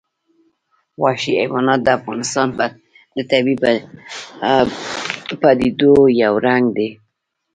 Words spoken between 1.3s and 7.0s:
حیوانات د افغانستان د طبیعي پدیدو یو رنګ دی.